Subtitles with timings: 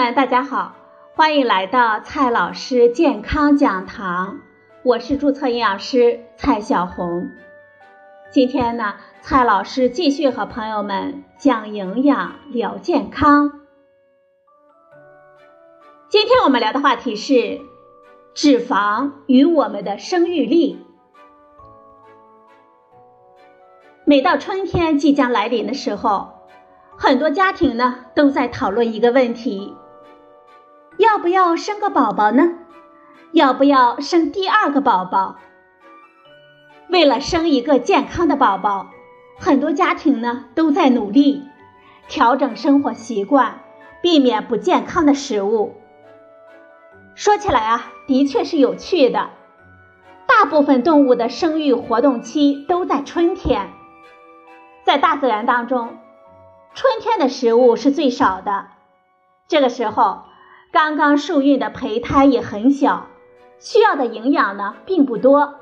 [0.00, 0.76] 们，大家好，
[1.14, 4.38] 欢迎来到蔡老师健康讲堂，
[4.82, 7.28] 我是注册营养师蔡小红。
[8.30, 13.60] 今天呢，蔡老师继续和朋友们讲营养聊健康。
[16.08, 17.60] 今天我们聊的话题是
[18.32, 20.78] 脂肪与我们的生育力。
[24.06, 26.30] 每到春天即将来临的时候，
[26.96, 29.74] 很多家庭呢都在讨论一个问题：
[31.00, 32.58] 要不要生个宝宝呢？
[33.32, 35.36] 要不要生第二个宝宝？
[36.90, 38.88] 为了生一个健康的宝宝，
[39.38, 41.42] 很多家庭呢都在努力
[42.06, 43.60] 调整生活习惯，
[44.02, 45.80] 避免不健康的食物。
[47.14, 49.30] 说起来啊，的确是有趣的。
[50.26, 53.70] 大部分动物的生育活动期都在春天，
[54.84, 55.96] 在大自然当中，
[56.74, 58.66] 春天的食物是最少的。
[59.48, 60.24] 这个时候，
[60.72, 63.08] 刚刚受孕的胚胎也很小，
[63.58, 65.54] 需要的营养呢并不多。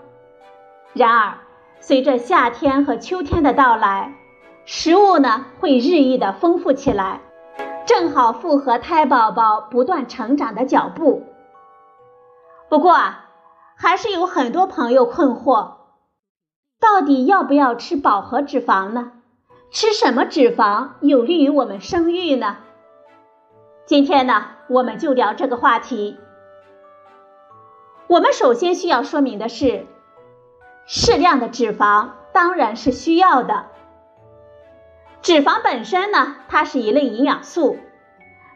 [0.93, 1.39] 然而，
[1.81, 4.15] 随着夏天和秋天的到来，
[4.67, 7.23] 食物呢会日益的丰富起来，
[7.87, 11.25] 正好符合胎宝宝不断成长的脚步。
[12.69, 13.31] 不过啊，
[13.77, 15.77] 还是有很多朋友困惑，
[16.79, 19.13] 到底要不要吃饱和脂肪呢？
[19.71, 22.59] 吃什么脂肪有利于我们生育呢？
[23.89, 26.19] 今天呢，我们就聊这个话题。
[28.07, 29.87] 我们首先需要说明的是。
[30.85, 33.65] 适量的脂肪当然是需要的。
[35.23, 37.79] 脂肪本身呢，它是一类营养素，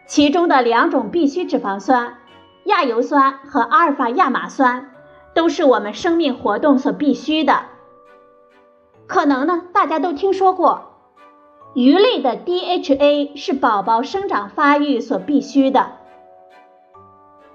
[0.07, 2.19] 其中的两种必需脂肪酸——
[2.65, 4.91] 亚油酸和阿尔法亚麻酸，
[5.33, 7.65] 都是我们生命活动所必需的。
[9.07, 10.92] 可能呢，大家都听说过，
[11.75, 15.93] 鱼类的 DHA 是宝宝生长发育所必须的。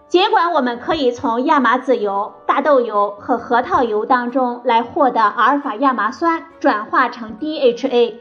[0.08, 8.16] 尽管我们可以从亚麻籽油、大豆油和核桃油当中来获得阿尔法亚麻酸转化成 DHA，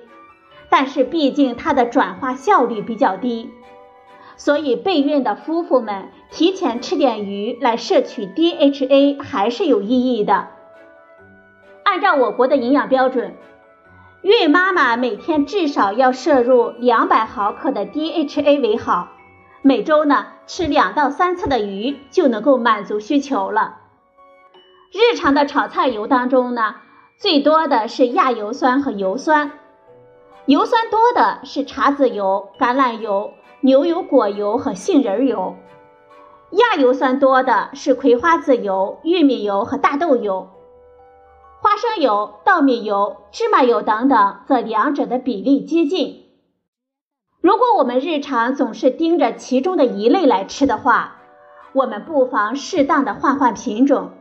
[0.69, 3.51] 但是毕竟它的转化效率比较低，
[4.37, 10.49] 所以备孕的夫妇们提前吃点鱼来摄取 DHA 还是有意义的。
[11.85, 13.37] 按照我国的营养标准，
[14.26, 19.10] 孕妈妈每天至少要摄入两百毫克的 DHA 为好。
[19.62, 23.76] 每周呢吃两到三次的鱼就能够满足需求了。
[24.91, 26.75] 日常的炒菜油当中呢，
[27.16, 29.53] 最多的是亚油酸和油酸，
[30.47, 35.54] 油酸多的是茶籽油、橄榄油、牛油果油和杏仁油，
[36.50, 40.48] 亚油酸多的是葵花籽油、玉米油和大豆油，
[41.66, 46.27] 花生油、稻米油、芝麻油等等，则两者的比例接近。
[47.41, 51.16] 如果我们日常总是盯着其中的一类来吃的话，
[51.72, 54.12] 我们不妨适当的换换品种，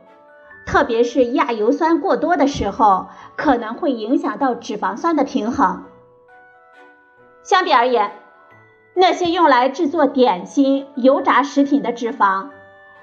[0.65, 5.83] 特别是亚油酸过多的时候，可能会影响到脂肪酸的平衡。
[7.43, 8.11] 相比而言，
[8.95, 12.49] 那些用来制作点心、油炸食品的脂肪，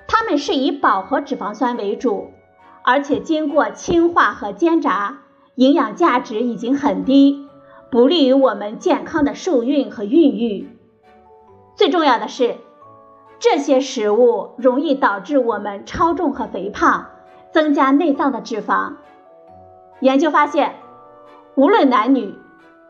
[0.09, 2.33] 它们是以饱和脂肪酸为主，
[2.85, 5.19] 而且经过氢化和煎炸，
[5.55, 7.49] 营养价值已经很低。
[7.91, 10.69] 不利于我们健康的受孕和孕育。
[11.77, 12.57] 最重要的是，
[13.39, 17.09] 这些食物容易导致我们超重和肥胖，
[17.51, 18.95] 增加内脏的脂肪。
[20.01, 20.77] 研究发现，
[21.55, 22.35] 无论男女，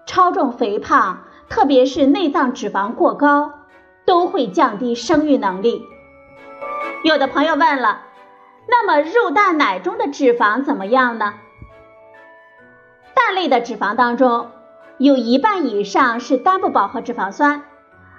[0.06, 3.52] 超重肥胖，特别是内脏脂肪过高，
[4.06, 5.82] 都会降低生育能力。
[7.02, 8.02] 有的朋友问了，
[8.68, 11.34] 那么肉蛋奶中的脂肪怎么样呢？
[13.14, 14.50] 蛋类的脂肪当中。
[14.98, 17.64] 有一半以上是单不饱和脂肪酸，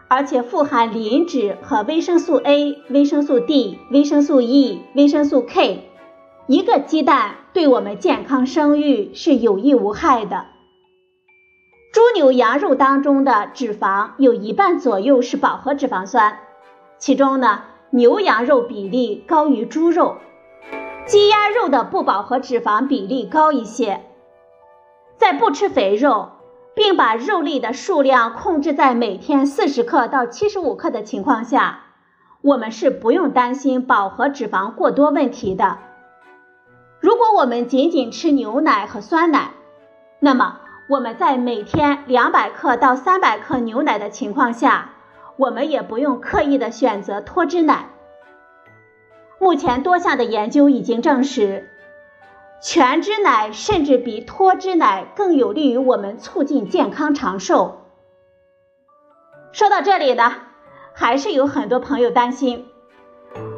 [0.10, 5.90] 而且富含磷脂和维生素 A、维生素 D、维生素 E、维生素 K。
[6.48, 10.48] 一个鸡蛋对我们健康生育是有益无害的。
[11.94, 16.40] 猪牛羊肉当中的脂肪有一半左右是饱和脂肪酸，
[16.98, 17.62] 其中呢
[17.92, 20.18] 牛羊肉比例高于猪肉，
[21.06, 24.02] 鸡鸭肉的不饱和脂肪比例高一些。
[25.18, 26.30] 在不吃肥肉。
[26.76, 31.82] 并把肉类的数量控制在每天四十克到七十五克的情况下，
[32.42, 35.78] 我们是不用担心饱和脂肪过多问题的。
[37.00, 39.52] 如果我们仅仅吃牛奶和酸奶，
[40.20, 44.94] 那么我们在每天两百克到三百克牛奶的情况下，
[45.38, 47.90] 我们也不用刻意的选择脱脂奶。
[49.44, 51.70] 目前多项的研究已经证实。
[52.62, 57.82] 全脂奶甚至比脱脂奶更有利于我们促进健康长寿。
[59.52, 60.34] 说到这里呢，
[60.94, 62.68] 还是有很多朋友担心。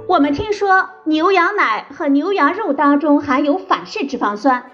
[0.07, 4.71] 我们听说牛羊奶和牛羊肉当中含有反式脂肪酸，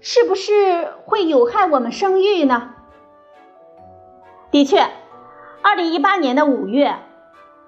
[0.00, 2.74] 是不是会有害我们生育呢？
[4.50, 4.86] 的确，
[5.62, 6.98] 二零一八年的五月，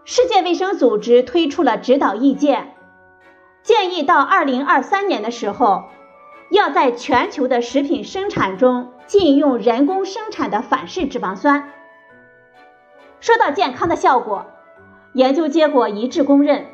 [0.05, 2.74] 世界卫生组织推出了指导意见，
[3.65, 5.85] 建议到二零二三年的时候，
[6.51, 11.73] 要在全球的食品生产中禁用人工生产的反式脂肪酸。
[13.21, 14.45] 说到健康的效果，
[15.15, 16.67] 研究结果一致公认。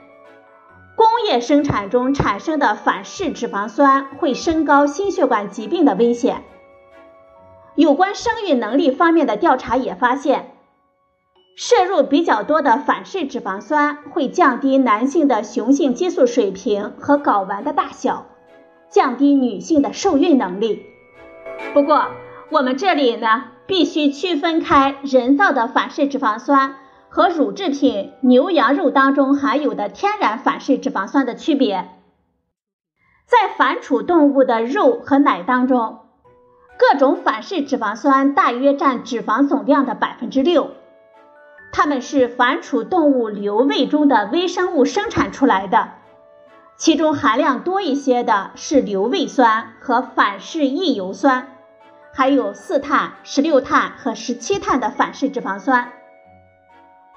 [0.97, 6.43] 工业生产中产生的反式脂肪酸会升高心血管疾病的危险。
[7.77, 10.57] 有关生育能力方面的调查也发现，
[11.61, 18.29] 摄入比较多的反式脂肪酸会降低男性的雄性激素水平和睾丸的大小，
[18.89, 20.87] 降低女性的受孕能力。
[21.75, 22.07] 不过，
[22.51, 26.77] 我们这里呢，必须区分开人造的反式脂肪酸。
[27.11, 31.91] 和乳制品牛羊肉当中含有的天然反式脂肪酸的区别，
[33.27, 35.99] 在反刍动物的肉和奶当中，
[36.79, 40.71] 各种反式脂肪酸大约占脂肪总量的百分之六，
[41.73, 45.91] 它们是反刍动物瘤胃中的微生物生产出来的，
[46.77, 51.57] 其中含量多一些的是硫胃酸和反式异油酸，
[52.13, 55.93] 还有四碳、十六碳和十七碳的反式脂肪酸。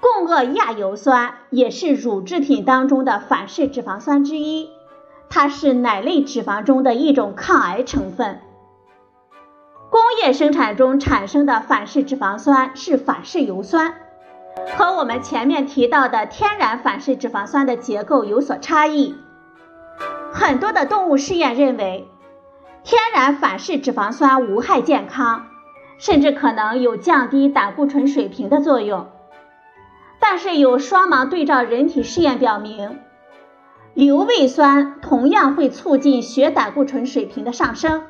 [0.00, 4.68] 共轭亚油酸也是乳制品当中的反式脂肪酸之一，
[5.30, 8.40] 它是奶类脂肪中的一种抗癌成分。
[9.90, 13.94] 工业生产中产生的反式脂肪酸是反式油酸，
[14.76, 19.16] 和我们前面提到的天然反式脂肪酸的结构有所差异。
[20.32, 22.08] 很多的动物试验认为，
[22.82, 25.46] 天然反式脂肪酸无害健康，
[25.98, 29.08] 甚至可能有降低胆固醇水平的作用。
[30.18, 32.98] 但是有双盲对照人体试验表明，
[33.92, 38.04] 硫胃酸同样会促进血胆固醇水平的上升，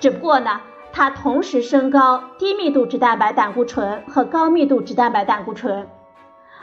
[0.00, 0.60] 只不过呢，
[0.92, 5.88] 它同时升高低密度脂蛋白胆固醇和高密度脂蛋白胆固醇，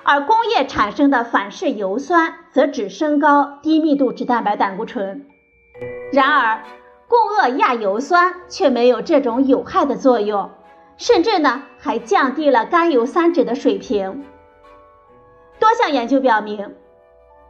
[0.04, 5.26] 而工业产生的反式油酸则只升高低密度脂蛋白胆固醇。
[6.14, 6.64] 然而，
[7.08, 10.52] 共轭亚油酸却没有这种有害的作用，
[10.98, 14.24] 甚至呢还降低了甘油三酯的水平。
[15.60, 16.76] 多项研究表明，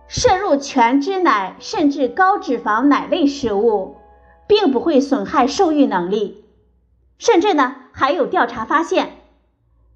[0.07, 3.97] 摄入全脂奶甚至高脂肪奶类食物，
[4.47, 6.45] 并不会损害受孕能力。
[7.19, 9.17] 甚至呢，还有调查发现，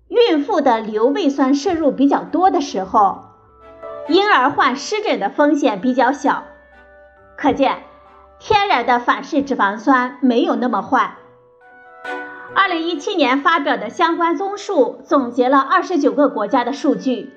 [0.10, 3.24] 孕妇的硫胃酸摄入比较多的时候，
[4.10, 6.44] 婴儿患湿疹的风险比较小。
[7.38, 7.84] 可见，
[8.40, 11.16] 天然的反式脂肪酸没有那么坏。
[12.54, 17.34] 二零一七年发表的相关综述总结了二十九个国家的数据。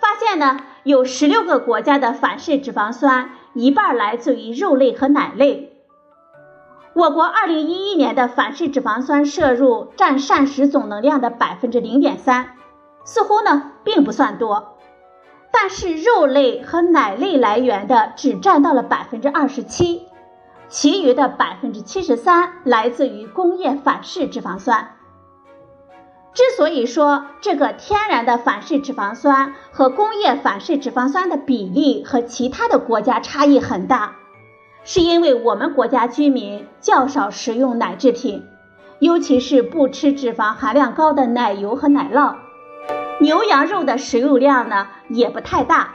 [0.00, 5.67] 发现呢，有十六个国家的反式脂肪酸一半来自于肉类和奶类。
[6.98, 12.56] 我国二零一一年的反式脂肪酸摄入占膳食总能量的百分之零点三，
[13.04, 14.76] 似乎呢并不算多。
[15.52, 20.08] 但是肉类和奶类来源的只占到了百分之二十七，
[20.68, 24.96] 其余的百分之七十三来自于工业反式脂肪酸。
[26.34, 34.16] 之所以说这个天然的反式脂肪酸和工业反式脂肪酸的比例和其他的国家差异很大，
[34.84, 38.46] 是因为我们国家居民较少食用奶制品，
[39.00, 42.36] 尤其是不吃脂肪含量高的奶油和奶酪，
[43.20, 45.94] 牛羊肉的食用量呢也不太大，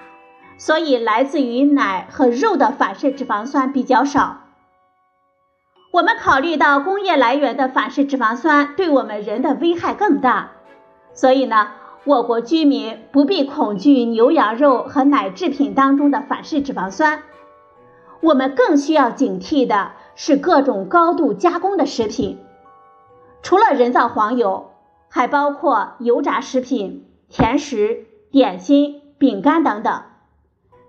[0.57, 4.41] 所以来自于奶和肉的反式脂肪酸比较少。
[5.91, 10.51] 我们考虑到工业来源的反式脂肪酸对我们人的危害更大，
[11.13, 11.71] 所以呢，
[12.03, 17.23] 我国居民不必恐惧牛羊肉和奶制品当中的反式脂肪酸。
[18.23, 22.39] 我们更需要警惕的是各种高度加工的食品，
[23.41, 24.71] 除了人造黄油，
[25.09, 30.03] 还包括油炸食品、甜食、点心、饼干等等。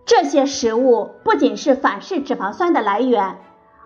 [0.07, 3.39] 这些食物不仅是反式脂肪酸的来源。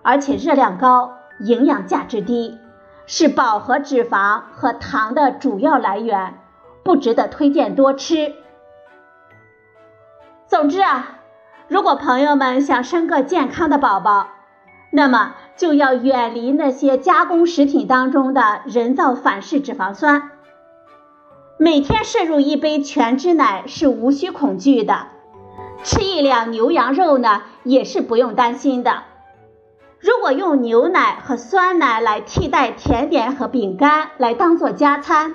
[0.02, 2.56] 而且热量高，营养价值低，
[3.06, 6.38] 是饱和脂肪和糖的主要来源，
[6.82, 8.34] 不值得推荐多吃。
[10.46, 11.17] 总之啊，
[11.68, 14.28] 如果朋友们想生个健康的宝宝，
[14.90, 20.30] 那么就要远离那些加工食品当中的人造反式脂肪酸。
[21.58, 25.08] 每天摄入一杯全脂奶是无需恐惧的，
[25.82, 29.02] 吃一两牛羊肉呢，也是不用担心的。
[30.00, 35.34] 如果用牛奶和酸奶来替代甜点和饼干来当做加餐，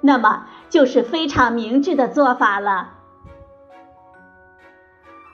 [0.00, 2.90] 那么就是非常明智的做法了。